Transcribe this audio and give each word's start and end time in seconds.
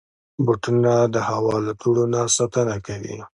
بوټونه 0.45 0.91
د 1.13 1.15
هوا 1.29 1.55
له 1.67 1.73
دوړو 1.79 2.03
نه 2.13 2.21
ساتنه 2.35 2.75
کوي. 2.87 3.15